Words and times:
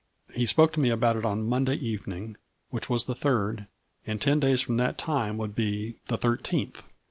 He 0.33 0.47
spoke 0.47 0.71
to 0.73 0.79
me 0.79 0.89
about 0.89 1.15
it 1.15 1.25
on 1.25 1.45
Monday 1.47 1.75
evening, 1.75 2.35
which 2.71 2.89
was 2.89 3.05
the 3.05 3.13
third; 3.13 3.67
and 4.07 4.19
ten 4.19 4.39
days 4.39 4.59
from 4.61 4.77
that 4.77 4.97
time 4.97 5.37
would 5.37 5.53
be 5.53 5.97
the 6.07 6.17
thirteenth. 6.17 6.81